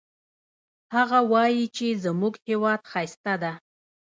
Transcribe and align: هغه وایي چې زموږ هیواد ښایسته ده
هغه 0.95 1.19
وایي 1.31 1.65
چې 1.75 1.87
زموږ 2.03 2.33
هیواد 2.47 2.79
ښایسته 2.91 3.33
ده 3.41 3.53